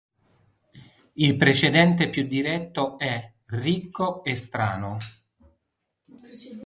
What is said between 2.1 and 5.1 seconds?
diretto è "Ricco e strano".